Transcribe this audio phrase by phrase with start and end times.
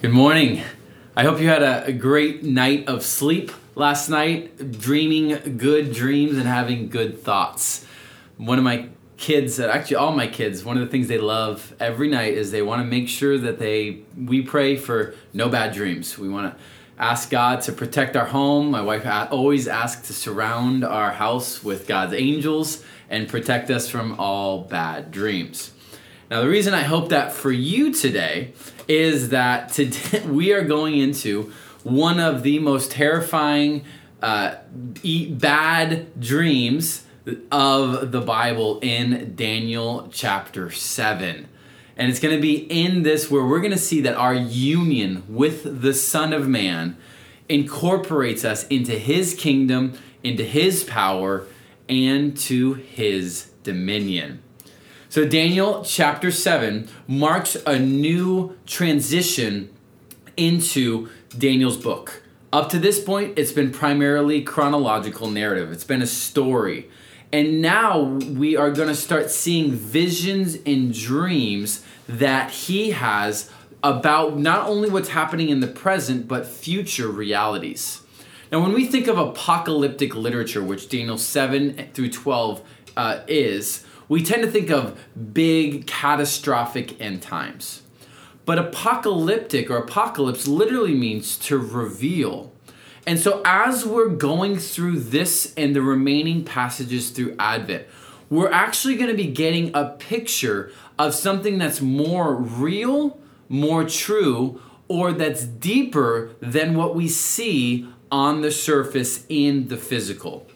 [0.00, 0.62] Good morning.
[1.16, 6.46] I hope you had a, great night of sleep last night, dreaming good dreams and
[6.46, 7.84] having good thoughts.
[8.36, 11.74] One of my kids, uh, actually all my kids, one of the things they love
[11.80, 15.74] every night is they want to make sure that they we pray for no bad
[15.74, 16.16] dreams.
[16.16, 16.62] We want to
[16.96, 18.70] ask God to protect our home.
[18.70, 24.20] My wife always asks to surround our house with God's angels and protect us from
[24.20, 25.72] all bad dreams.
[26.30, 28.52] Now, the reason I hope that for you today
[28.88, 31.52] is that today we are going into
[31.84, 33.84] one of the most terrifying
[34.22, 34.56] uh,
[35.30, 37.04] bad dreams
[37.52, 41.46] of the Bible in Daniel chapter 7.
[41.96, 45.24] And it's going to be in this where we're going to see that our union
[45.28, 46.96] with the Son of Man
[47.48, 51.46] incorporates us into his kingdom, into his power,
[51.88, 54.42] and to his dominion.
[55.10, 59.70] So, Daniel chapter 7 marks a new transition
[60.36, 62.22] into Daniel's book.
[62.52, 66.90] Up to this point, it's been primarily chronological narrative, it's been a story.
[67.32, 73.50] And now we are going to start seeing visions and dreams that he has
[73.82, 78.02] about not only what's happening in the present, but future realities.
[78.52, 82.62] Now, when we think of apocalyptic literature, which Daniel 7 through 12
[82.96, 84.98] uh, is, we tend to think of
[85.34, 87.82] big, catastrophic end times.
[88.44, 92.52] But apocalyptic or apocalypse literally means to reveal.
[93.06, 97.86] And so, as we're going through this and the remaining passages through Advent,
[98.30, 104.60] we're actually going to be getting a picture of something that's more real, more true,
[104.88, 110.47] or that's deeper than what we see on the surface in the physical.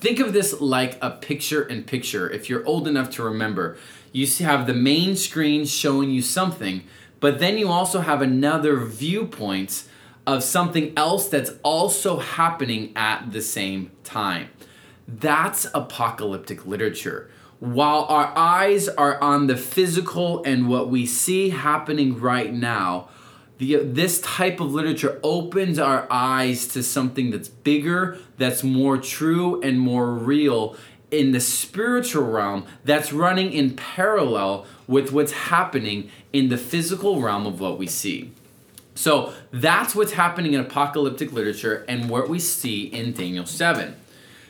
[0.00, 2.30] Think of this like a picture in picture.
[2.30, 3.76] If you're old enough to remember,
[4.12, 6.84] you have the main screen showing you something,
[7.18, 9.84] but then you also have another viewpoint
[10.24, 14.50] of something else that's also happening at the same time.
[15.08, 17.28] That's apocalyptic literature.
[17.58, 23.08] While our eyes are on the physical and what we see happening right now,
[23.58, 29.60] the, this type of literature opens our eyes to something that's bigger, that's more true,
[29.62, 30.76] and more real
[31.10, 37.46] in the spiritual realm that's running in parallel with what's happening in the physical realm
[37.46, 38.30] of what we see.
[38.94, 43.94] So that's what's happening in apocalyptic literature and what we see in Daniel 7.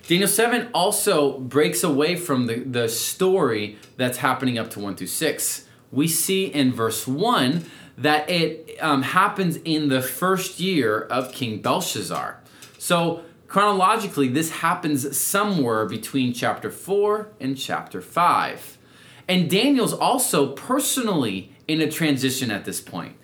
[0.07, 5.07] Daniel 7 also breaks away from the, the story that's happening up to 1 through
[5.07, 5.67] 6.
[5.93, 7.67] We see in verse 1
[7.99, 12.41] that it um, happens in the first year of King Belshazzar.
[12.79, 18.79] So, chronologically, this happens somewhere between chapter 4 and chapter 5.
[19.27, 23.17] And Daniel's also personally in a transition at this point.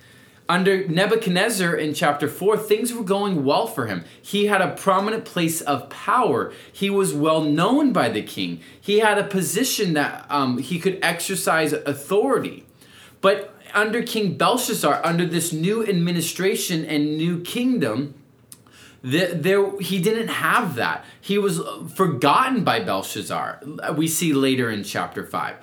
[0.46, 4.04] Under Nebuchadnezzar in chapter 4, things were going well for him.
[4.20, 6.52] He had a prominent place of power.
[6.70, 8.60] He was well known by the king.
[8.78, 12.66] He had a position that um, he could exercise authority.
[13.22, 18.14] But under King Belshazzar, under this new administration and new kingdom,
[19.02, 21.04] the, there he didn't have that.
[21.20, 21.60] He was
[21.94, 23.60] forgotten by Belshazzar.
[23.96, 25.56] We see later in chapter 5.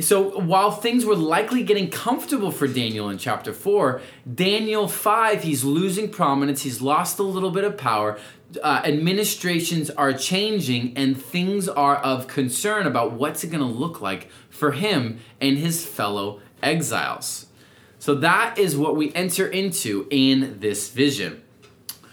[0.00, 4.00] So while things were likely getting comfortable for Daniel in chapter 4,
[4.34, 8.18] Daniel 5, he's losing prominence, he's lost a little bit of power.
[8.62, 14.00] Uh, administrations are changing and things are of concern about what's it going to look
[14.00, 17.45] like for him and his fellow exiles.
[18.06, 21.42] So that is what we enter into in this vision.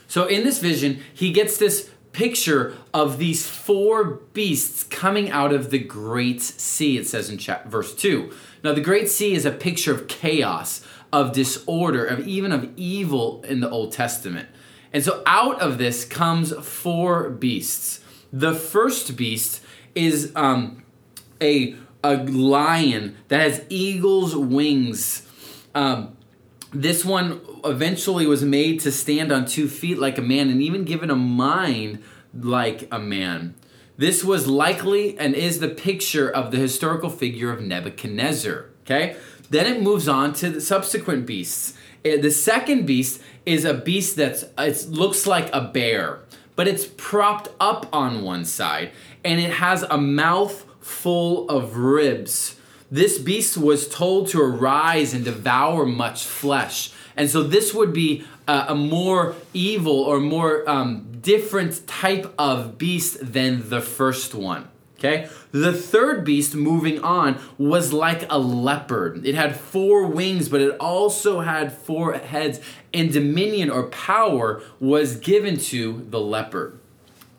[0.07, 4.03] So in this vision, he gets this picture of these four
[4.33, 8.31] beasts coming out of the great sea, it says in chapter, verse 2.
[8.63, 13.43] Now, the great sea is a picture of chaos, of disorder, of even of evil
[13.43, 14.49] in the Old Testament.
[14.91, 17.99] And so out of this comes four beasts.
[18.31, 19.61] The first beast
[19.93, 20.85] is um,
[21.39, 25.29] a, a lion that has eagle's wings
[25.75, 26.15] um,
[26.71, 30.83] this one eventually was made to stand on two feet like a man and even
[30.83, 32.03] given a mind
[32.33, 33.55] like a man.
[33.95, 38.65] This was likely and is the picture of the historical figure of Nebuchadnezzar.
[38.81, 39.15] Okay?
[39.49, 41.77] Then it moves on to the subsequent beasts.
[42.03, 46.19] Uh, the second beast is a beast that it looks like a bear,
[46.55, 48.91] but it's propped up on one side
[49.23, 52.55] and it has a mouth full of ribs.
[52.93, 56.91] This beast was told to arise and devour much flesh.
[57.17, 62.77] And so this would be a, a more evil or more um, different type of
[62.77, 64.69] beast than the first one.
[64.99, 65.27] Okay?
[65.49, 69.25] The third beast, moving on, was like a leopard.
[69.25, 72.59] It had four wings, but it also had four heads,
[72.93, 76.77] and dominion or power was given to the leopard.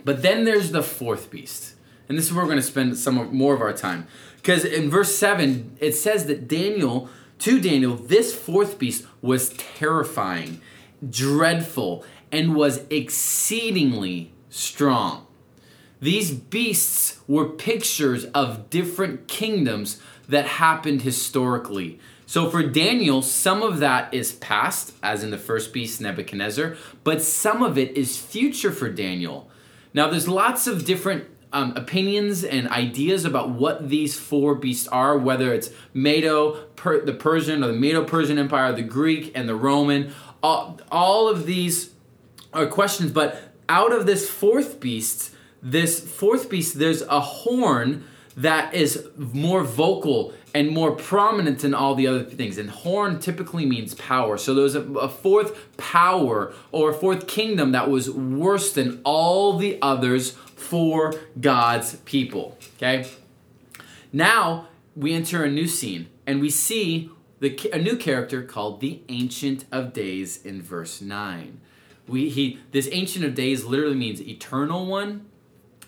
[0.05, 1.75] But then there's the fourth beast.
[2.09, 4.07] And this is where we're going to spend some more of our time.
[4.37, 7.09] Because in verse 7, it says that Daniel,
[7.41, 10.61] to Daniel, this fourth beast was terrifying,
[11.09, 15.27] dreadful, and was exceedingly strong.
[16.01, 21.99] These beasts were pictures of different kingdoms that happened historically.
[22.27, 27.23] So for Daniel, some of that is past, as in the first beast, Nebuchadnezzar, but
[27.23, 29.51] some of it is future for Daniel.
[29.93, 35.17] Now, there's lots of different um, opinions and ideas about what these four beasts are,
[35.17, 39.55] whether it's Medo, per, the Persian, or the Medo Persian Empire, the Greek, and the
[39.55, 40.13] Roman.
[40.43, 41.91] All, all of these
[42.53, 48.05] are questions, but out of this fourth beast, this fourth beast, there's a horn
[48.37, 52.59] that is more vocal and more prominent than all the other things.
[52.59, 54.37] And horn typically means power.
[54.39, 59.59] So there's a, a, fourth power or a fourth kingdom that was worse than all
[59.59, 62.59] the others for God's people.
[62.77, 63.07] Okay?
[64.13, 69.03] Now we enter a new scene and we see the, a new character called the
[69.09, 71.61] Ancient of Days in verse 9.
[72.07, 75.27] We, he, this Ancient of Days literally means eternal one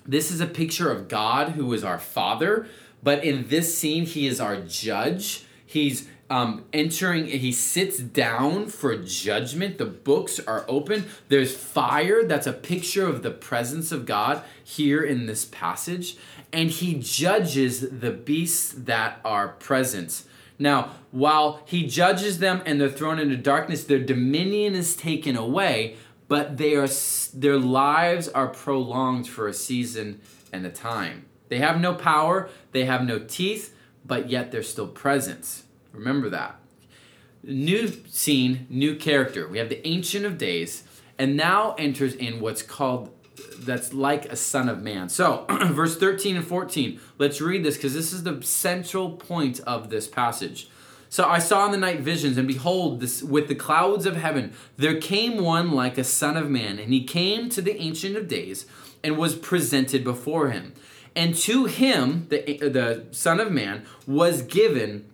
[0.06, 2.68] this is a picture of God who is our Father,
[3.02, 5.44] but in this scene, He is our judge.
[5.64, 9.78] He's um, entering, he sits down for judgment.
[9.78, 11.06] The books are open.
[11.28, 12.24] There's fire.
[12.24, 16.16] That's a picture of the presence of God here in this passage.
[16.52, 20.24] And he judges the beasts that are present.
[20.58, 25.96] Now, while he judges them and they're thrown into darkness, their dominion is taken away
[26.28, 26.88] but they are
[27.34, 30.20] their lives are prolonged for a season
[30.52, 31.26] and a time.
[31.48, 33.74] They have no power, they have no teeth,
[34.04, 35.62] but yet they're still present.
[35.96, 36.56] Remember that.
[37.42, 39.48] New scene, new character.
[39.48, 40.84] We have the Ancient of Days,
[41.18, 43.12] and now enters in what's called
[43.58, 45.08] that's like a son of man.
[45.08, 49.90] So, verse 13 and 14, let's read this because this is the central point of
[49.90, 50.68] this passage.
[51.08, 54.52] So I saw in the night visions, and behold, this, with the clouds of heaven,
[54.76, 58.26] there came one like a son of man, and he came to the Ancient of
[58.26, 58.66] Days
[59.04, 60.72] and was presented before him.
[61.14, 65.06] And to him, the, the Son of Man, was given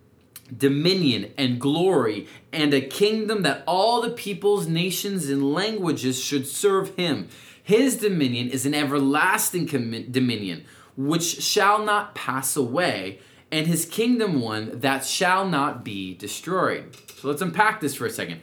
[0.57, 6.95] dominion and glory and a kingdom that all the peoples, nations, and languages should serve
[6.97, 7.29] him.
[7.63, 10.65] His dominion is an everlasting com- dominion
[10.97, 13.19] which shall not pass away
[13.53, 16.97] and his kingdom one that shall not be destroyed.
[17.19, 18.41] So let's unpack this for a second.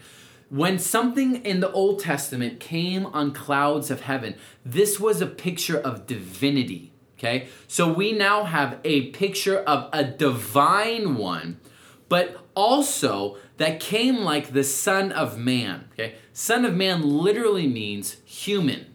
[0.49, 5.77] When something in the Old Testament came on clouds of heaven, this was a picture
[5.77, 6.93] of divinity.
[7.17, 7.47] Okay?
[7.67, 11.59] So we now have a picture of a divine one,
[12.09, 15.87] but also that came like the Son of Man.
[15.93, 16.15] Okay?
[16.33, 18.87] Son of Man literally means human.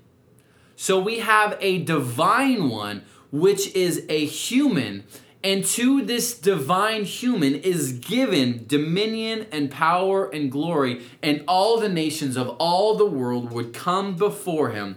[0.77, 5.05] So we have a divine one, which is a human
[5.45, 11.89] and to this divine human is given dominion and power and glory, and all the
[11.89, 14.97] nations of all the world would come before him,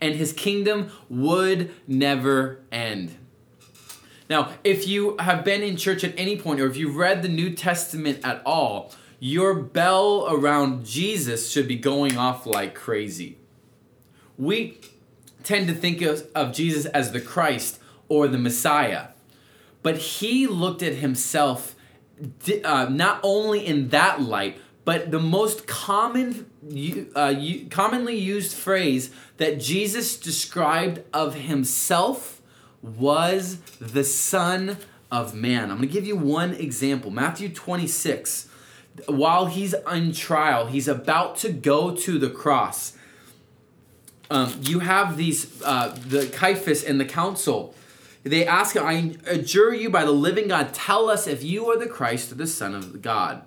[0.00, 3.14] and his kingdom would never end.
[4.30, 7.28] Now, if you have been in church at any point, or if you've read the
[7.28, 13.38] New Testament at all, your bell around Jesus should be going off like crazy.
[14.38, 14.78] We
[15.42, 19.08] tend to think of, of Jesus as the Christ or the Messiah.
[19.82, 21.74] But he looked at himself
[22.64, 26.46] uh, not only in that light, but the most common,
[27.16, 27.34] uh,
[27.70, 32.39] commonly used phrase that Jesus described of himself
[32.82, 34.78] was the Son
[35.10, 35.70] of Man.
[35.70, 37.10] I'm going to give you one example.
[37.10, 38.48] Matthew 26.
[39.06, 42.96] While he's on trial, he's about to go to the cross.
[44.30, 47.74] Um, you have these, uh, the Caiaphas and the council
[48.22, 51.78] they ask him, I adjure you by the living God, tell us if you are
[51.78, 53.42] the Christ or the Son of God.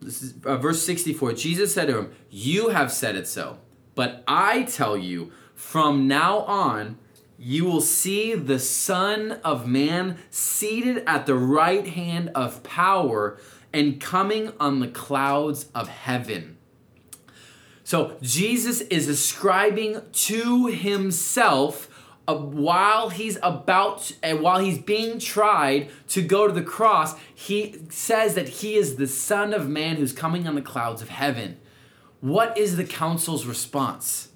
[0.00, 1.34] This is uh, verse 64.
[1.34, 3.58] Jesus said to him, You have said it so.
[3.94, 6.98] But I tell you, from now on,
[7.38, 13.38] you will see the Son of Man seated at the right hand of power
[13.72, 16.58] and coming on the clouds of heaven.
[17.84, 21.88] So Jesus is ascribing to himself
[22.26, 27.76] uh, while he's about and while he's being tried to go to the cross, he
[27.88, 31.58] says that he is the Son of Man who's coming on the clouds of heaven.
[32.20, 34.28] What is the council's response?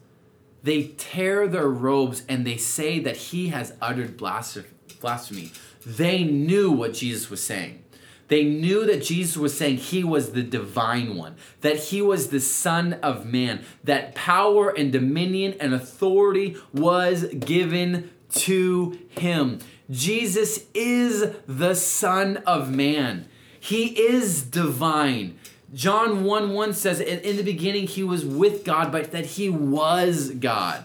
[0.63, 5.53] They tear their robes and they say that he has uttered blasphemy.
[5.85, 7.83] They knew what Jesus was saying.
[8.29, 12.41] They knew that Jesus was saying he was the divine one, that he was the
[12.41, 19.59] Son of Man, that power and dominion and authority was given to him.
[19.91, 23.29] Jesus is the Son of Man.
[23.61, 25.39] He is divine.
[25.75, 30.31] John 1 1 says, In the beginning, he was with God, but that he was
[30.31, 30.85] God.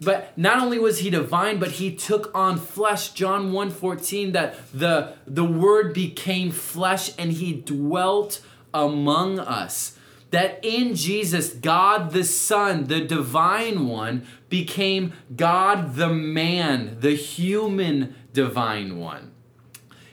[0.00, 3.10] But not only was he divine, but he took on flesh.
[3.10, 8.40] John 1 14, that the, the word became flesh and he dwelt
[8.72, 9.98] among us.
[10.30, 18.14] That in Jesus, God the Son, the divine one, became God the man, the human
[18.32, 19.32] divine one.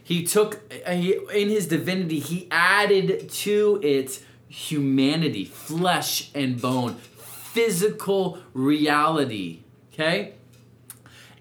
[0.05, 8.37] He took, he, in his divinity, he added to it humanity, flesh and bone, physical
[8.53, 9.61] reality.
[9.91, 10.35] Okay?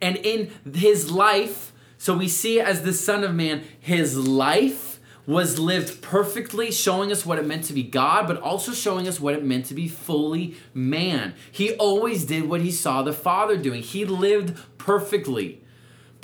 [0.01, 5.59] And in his life, so we see as the Son of Man, his life was
[5.59, 9.35] lived perfectly, showing us what it meant to be God, but also showing us what
[9.35, 11.35] it meant to be fully man.
[11.53, 15.61] He always did what he saw the Father doing, he lived perfectly.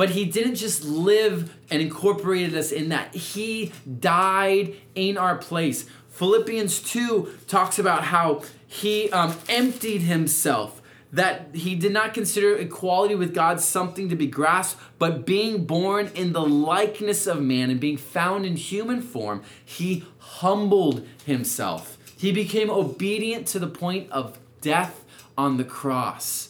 [0.01, 3.15] But he didn't just live and incorporated us in that.
[3.15, 5.85] He died in our place.
[6.09, 10.81] Philippians 2 talks about how he um, emptied himself,
[11.13, 16.11] that he did not consider equality with God something to be grasped, but being born
[16.15, 21.99] in the likeness of man and being found in human form, he humbled himself.
[22.17, 25.05] He became obedient to the point of death
[25.37, 26.50] on the cross.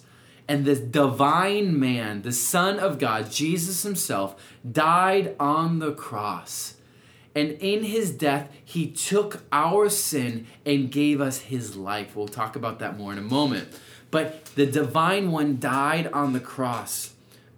[0.51, 4.35] And the divine man, the Son of God, Jesus Himself,
[4.69, 6.75] died on the cross.
[7.37, 12.17] And in His death, He took our sin and gave us His life.
[12.17, 13.69] We'll talk about that more in a moment.
[14.11, 17.15] But the divine one died on the cross,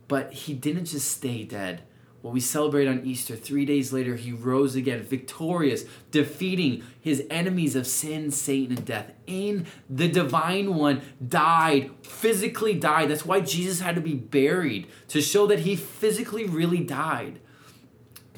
[0.06, 1.80] but He didn't just stay dead
[2.22, 7.74] what we celebrate on Easter, three days later, he rose again, victorious, defeating his enemies
[7.74, 9.12] of sin, Satan, and death.
[9.26, 13.10] In the divine one, died, physically died.
[13.10, 17.40] That's why Jesus had to be buried, to show that he physically really died.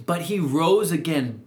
[0.06, 1.44] But he rose again,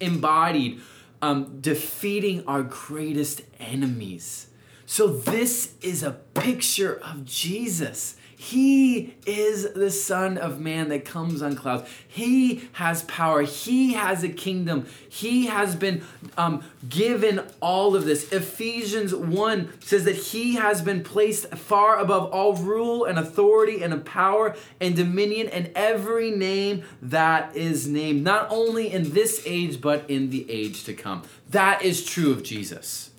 [0.00, 0.80] embodied,
[1.20, 4.48] um, defeating our greatest enemies.
[4.86, 8.16] So, this is a picture of Jesus.
[8.36, 11.88] He is the Son of Man that comes on clouds.
[12.06, 13.42] He has power.
[13.42, 14.86] He has a kingdom.
[15.08, 16.02] He has been
[16.36, 18.32] um, given all of this.
[18.32, 24.04] Ephesians 1 says that He has been placed far above all rule and authority and
[24.04, 30.08] power and dominion and every name that is named, not only in this age, but
[30.08, 31.22] in the age to come.
[31.50, 33.10] That is true of Jesus.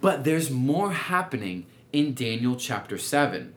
[0.00, 3.54] But there's more happening in Daniel chapter 7.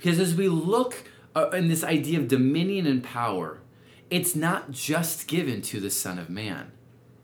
[0.00, 1.04] Because as we look
[1.36, 3.60] uh, in this idea of dominion and power,
[4.08, 6.72] it's not just given to the Son of Man,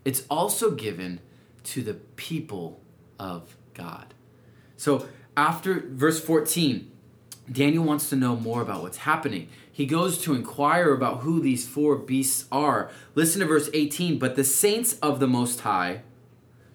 [0.05, 1.21] it's also given
[1.65, 2.83] to the people
[3.19, 4.13] of God.
[4.77, 6.93] So after verse 14,
[7.51, 9.49] Daniel wants to know more about what's happening.
[9.73, 12.91] He goes to inquire about who these four beasts are.
[13.15, 14.19] Listen to verse 18.
[14.19, 16.03] But the saints of the Most High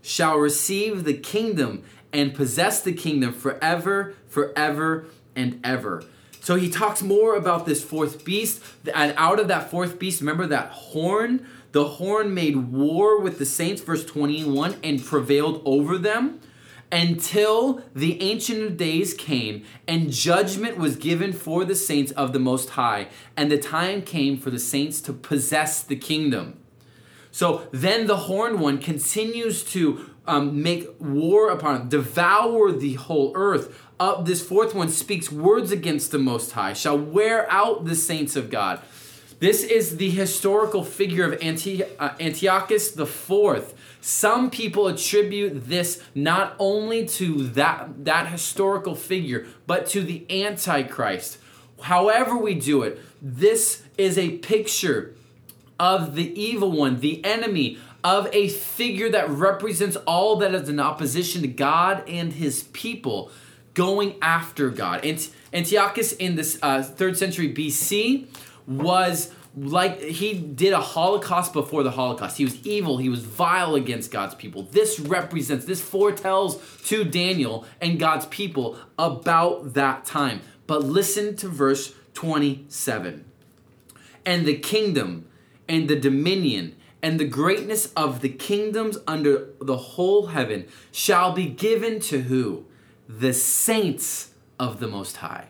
[0.02, 6.04] shall receive the kingdom and possess the kingdom forever, forever, and ever.
[6.42, 8.62] So he talks more about this fourth beast.
[8.94, 11.46] And out of that fourth beast, remember that horn?
[11.72, 16.42] The horn made war with the saints, verse 21, and prevailed over them
[16.92, 22.72] until the Ancient Days came and judgment was given for the saints of the Most
[22.72, 23.08] High.
[23.38, 26.60] And the time came for the saints to possess the kingdom.
[27.32, 33.88] So then the horned one continues to um, make war upon, devour the whole earth
[34.02, 38.36] uh, this fourth one speaks words against the Most High, shall wear out the saints
[38.36, 38.82] of God.
[39.40, 43.76] This is the historical figure of Anti- uh, Antiochus IV.
[44.02, 51.38] Some people attribute this not only to that, that historical figure, but to the Antichrist.
[51.82, 55.14] However, we do it, this is a picture
[55.80, 60.80] of the evil one, the enemy, of a figure that represents all that is in
[60.80, 63.32] opposition to God and his people
[63.74, 65.06] going after God.
[65.06, 68.28] Ant- Antiochus in the uh, third century BC
[68.68, 72.38] was like he did a holocaust before the holocaust.
[72.38, 72.98] He was evil.
[72.98, 74.64] He was vile against god's people.
[74.64, 80.42] This represents this foretells to daniel and god's people about that time.
[80.68, 83.26] But listen to verse 27
[84.26, 85.28] and the kingdom
[85.68, 91.46] and the dominion and the greatness of the kingdoms under the whole heaven shall be
[91.46, 92.66] given to who
[93.20, 95.48] the saints of the Most High.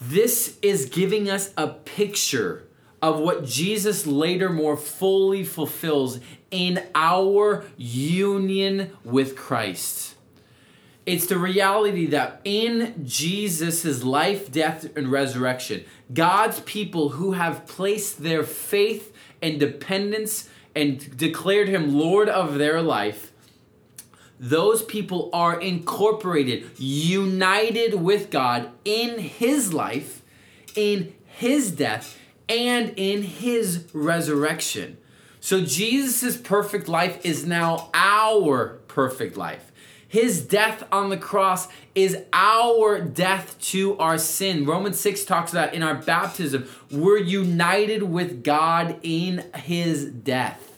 [0.00, 2.66] This is giving us a picture
[3.02, 6.20] of what Jesus later more fully fulfills
[6.50, 10.14] in our union with Christ.
[11.06, 18.22] It's the reality that in Jesus' life, death, and resurrection, God's people who have placed
[18.22, 23.29] their faith and dependence and declared him Lord of their life,
[24.40, 30.22] those people are incorporated, united with God in his life,
[30.74, 32.18] in his death,
[32.48, 34.96] and in his resurrection.
[35.40, 39.70] So Jesus' perfect life is now our perfect life.
[40.08, 44.64] His death on the cross is our death to our sin.
[44.64, 50.69] Romans 6 talks about in our baptism, we're united with God in his death.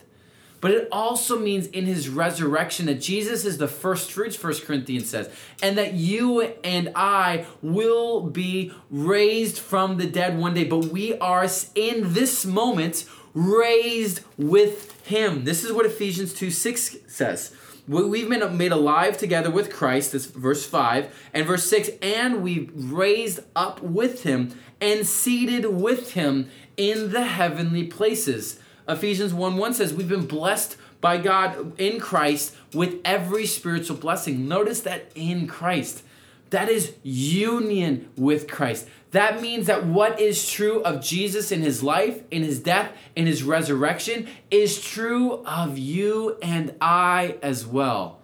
[0.63, 5.11] But it also means in his resurrection that Jesus is the first fruits, 1 Corinthians
[5.11, 5.29] says,
[5.61, 10.63] and that you and I will be raised from the dead one day.
[10.63, 15.43] But we are in this moment raised with him.
[15.45, 17.53] This is what Ephesians 2 6 says.
[17.89, 22.71] We've been made alive together with Christ, that's verse 5, and verse 6, and we
[22.73, 28.61] raised up with him and seated with him in the heavenly places.
[28.89, 34.49] Ephesians 1 1 says, We've been blessed by God in Christ with every spiritual blessing.
[34.49, 36.03] Notice that in Christ.
[36.51, 38.87] That is union with Christ.
[39.13, 43.27] That means that what is true of Jesus in his life, in his death, in
[43.27, 48.21] his resurrection is true of you and I as well.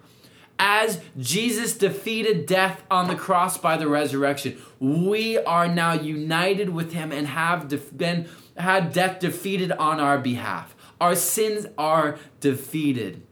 [0.59, 6.93] As Jesus defeated death on the cross by the resurrection, we are now united with
[6.93, 10.75] him and have been had death defeated on our behalf.
[11.00, 13.23] Our sins are defeated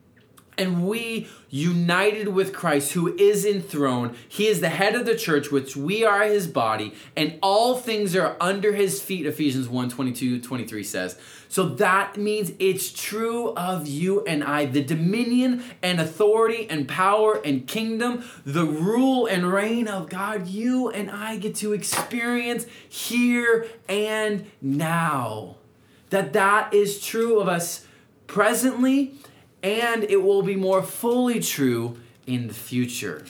[0.58, 4.16] and we united with Christ who is enthroned.
[4.28, 8.16] He is the head of the church, which we are his body, and all things
[8.16, 11.18] are under his feet, Ephesians 1 22 23 says.
[11.48, 14.66] So that means it's true of you and I.
[14.66, 20.90] The dominion and authority and power and kingdom, the rule and reign of God, you
[20.90, 25.56] and I get to experience here and now.
[26.10, 27.86] That that is true of us
[28.26, 29.14] presently
[29.66, 33.26] and it will be more fully true in the future.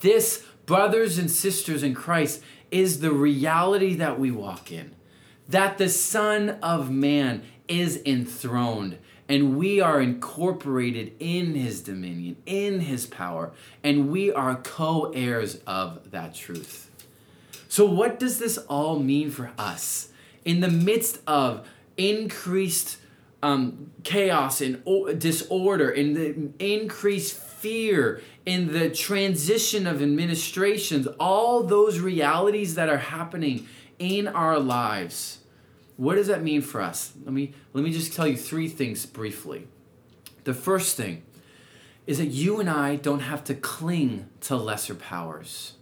[0.00, 4.94] This, brothers and sisters in Christ, is the reality that we walk in.
[5.46, 8.96] That the Son of Man is enthroned
[9.28, 13.52] and we are incorporated in his dominion, in his power,
[13.84, 16.90] and we are co heirs of that truth.
[17.68, 20.08] So, what does this all mean for us?
[20.46, 22.96] In the midst of increased
[23.42, 31.62] um, chaos and o- disorder, and the increased fear, in the transition of administrations, all
[31.62, 33.66] those realities that are happening
[33.98, 35.38] in our lives.
[35.96, 37.12] What does that mean for us?
[37.24, 39.68] Let me let me just tell you three things briefly.
[40.44, 41.22] The first thing
[42.06, 45.74] is that you and I don't have to cling to lesser powers.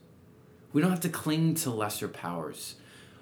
[0.73, 2.75] We don't have to cling to lesser powers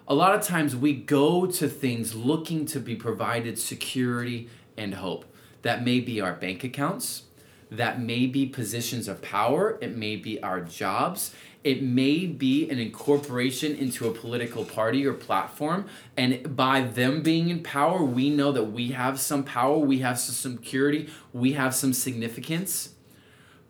[0.08, 5.26] a lot of times we go to things looking to be provided security and hope.
[5.62, 7.24] That may be our bank accounts,
[7.70, 12.78] that may be positions of power, it may be our jobs, it may be an
[12.78, 15.86] incorporation into a political party or platform.
[16.16, 20.18] And by them being in power, we know that we have some power, we have
[20.18, 22.94] some security, we have some significance.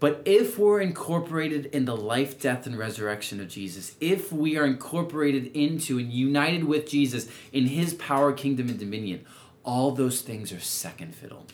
[0.00, 4.64] But if we're incorporated in the life, death, and resurrection of Jesus, if we are
[4.64, 9.26] incorporated into and united with Jesus in his power, kingdom, and dominion,
[9.64, 11.46] all those things are second fiddle.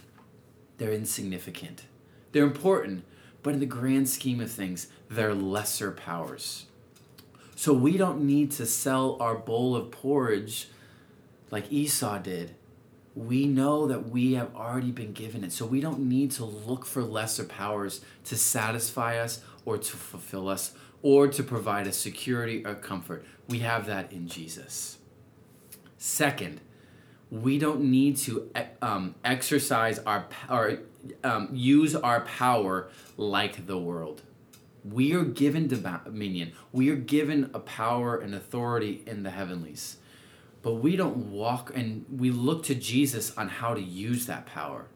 [0.76, 1.84] They're insignificant.
[2.32, 3.04] They're important,
[3.42, 6.66] but in the grand scheme of things, they're lesser powers.
[7.56, 10.68] So we don't need to sell our bowl of porridge
[11.50, 12.54] like Esau did
[13.14, 15.52] we know that we have already been given it.
[15.52, 20.48] So we don't need to look for lesser powers to satisfy us or to fulfill
[20.48, 23.24] us or to provide us security or comfort.
[23.48, 24.98] We have that in Jesus.
[25.96, 26.60] Second,
[27.30, 28.50] we don't need to
[28.82, 30.80] um, exercise our or
[31.22, 34.22] um, use our power like the world.
[34.84, 36.52] We are given dominion.
[36.72, 39.98] We are given a power and authority in the heavenlies
[40.64, 44.86] but we don't walk and we look to Jesus on how to use that power.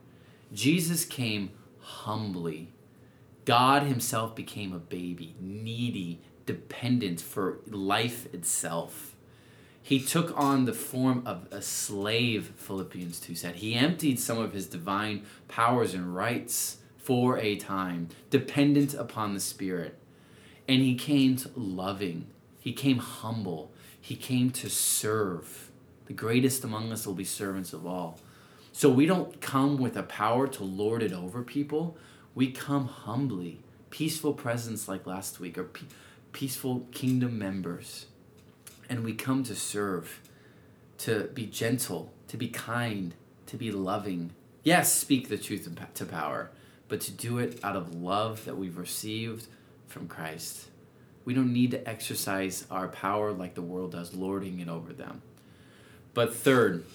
[0.51, 2.73] Jesus came humbly.
[3.45, 9.15] God Himself became a baby, needy, dependent for life itself.
[9.79, 13.57] He took on the form of a slave, Philippians 2 said.
[13.57, 19.39] He emptied some of his divine powers and rights for a time, dependent upon the
[19.39, 19.99] Spirit.
[20.67, 22.25] And he came loving,
[22.59, 25.71] he came humble, He came to serve.
[26.05, 28.19] The greatest among us will be servants of all.
[28.71, 31.97] So we don't come with a power to lord it over people.
[32.33, 33.59] We come humbly,
[33.89, 35.85] peaceful presence like last week, or pe-
[36.31, 38.05] peaceful kingdom members.
[38.89, 40.21] And we come to serve,
[40.99, 43.13] to be gentle, to be kind,
[43.47, 44.31] to be loving.
[44.63, 46.49] Yes, speak the truth to power,
[46.87, 49.47] but to do it out of love that we've received
[49.87, 50.68] from Christ.
[51.25, 55.21] We don't need to exercise our power like the world does, lording it over them.
[56.13, 56.85] But third,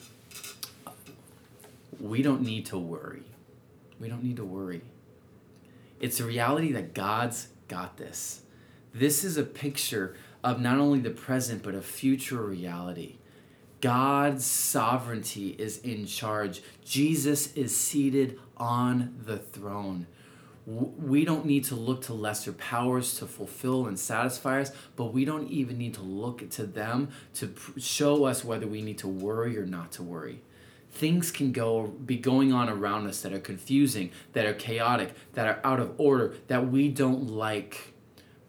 [2.00, 3.22] we don't need to worry.
[4.00, 4.82] We don't need to worry.
[6.00, 8.42] It's a reality that God's got this.
[8.92, 13.16] This is a picture of not only the present, but a future reality.
[13.80, 16.62] God's sovereignty is in charge.
[16.84, 20.06] Jesus is seated on the throne.
[20.66, 25.26] We don't need to look to lesser powers to fulfill and satisfy us, but we
[25.26, 29.58] don't even need to look to them to show us whether we need to worry
[29.58, 30.40] or not to worry.
[30.90, 35.46] Things can go be going on around us that are confusing that are chaotic that
[35.46, 37.92] are out of order that we don't like.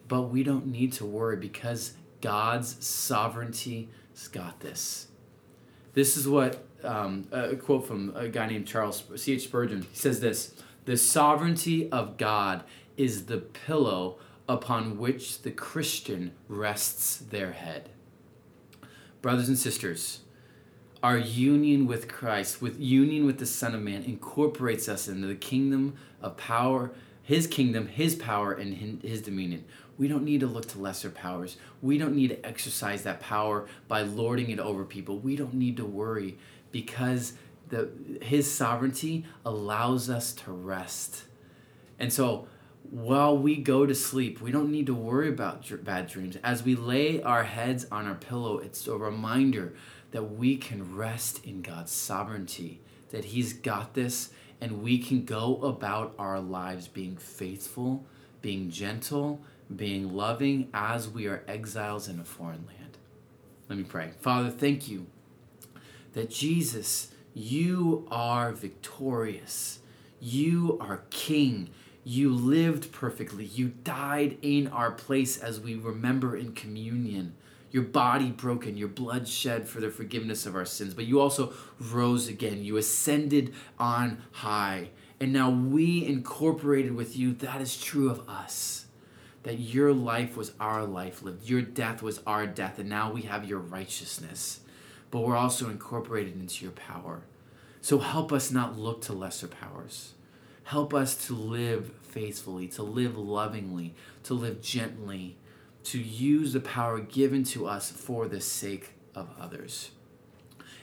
[0.07, 5.07] But we don't need to worry because god's sovereignty has got this.
[5.93, 9.81] This is what um, a quote from a guy named charles c.h spurgeon.
[9.81, 10.53] He says this
[10.85, 12.63] the sovereignty of god
[12.97, 14.17] is the pillow
[14.47, 17.89] upon which the christian rests their head
[19.21, 20.21] brothers and sisters
[21.05, 25.35] our union with Christ, with union with the Son of Man, incorporates us into the
[25.35, 29.65] kingdom of power, His kingdom, His power, and His dominion.
[29.99, 31.57] We don't need to look to lesser powers.
[31.83, 35.19] We don't need to exercise that power by lording it over people.
[35.19, 36.39] We don't need to worry
[36.71, 37.33] because
[37.69, 37.89] the
[38.21, 41.23] His sovereignty allows us to rest.
[41.99, 42.47] And so,
[42.89, 46.37] while we go to sleep, we don't need to worry about bad dreams.
[46.43, 49.73] As we lay our heads on our pillow, it's a reminder
[50.11, 54.29] that we can rest in God's sovereignty, that He's got this,
[54.61, 58.05] and we can go about our lives being faithful,
[58.41, 59.41] being gentle,
[59.75, 62.97] being loving as we are exiles in a foreign land.
[63.67, 64.11] Let me pray.
[64.19, 65.07] Father, thank you
[66.13, 69.79] that Jesus, you are victorious.
[70.19, 71.69] You are King.
[72.03, 73.45] You lived perfectly.
[73.45, 77.35] You died in our place as we remember in communion
[77.75, 81.51] your body broken, your blood shed for the forgiveness of our sins, but you also
[81.77, 82.63] rose again.
[82.63, 84.91] You ascended on high.
[85.19, 88.85] And now we incorporated with you, that is true of us.
[89.43, 93.23] That your life was our life lived, your death was our death, and now we
[93.23, 94.61] have your righteousness.
[95.11, 97.21] But we're also incorporated into your power.
[97.81, 100.13] So help us not look to lesser powers.
[100.63, 105.37] Help us to live faithfully, to live lovingly, to live gently,
[105.83, 109.91] to use the power given to us for the sake of others.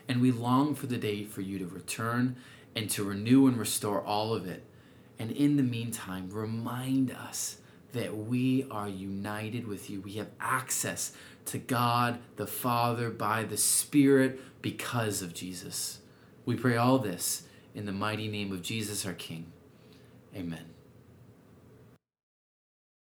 [0.08, 2.37] And we long for the day for you to return
[2.76, 4.62] and to renew and restore all of it.
[5.18, 7.58] And in the meantime, remind us
[7.92, 10.00] that we are united with you.
[10.00, 11.12] We have access
[11.46, 16.00] to God the Father by the Spirit because of Jesus.
[16.44, 19.52] We pray all this in the mighty name of Jesus our King.
[20.35, 20.82] Amen.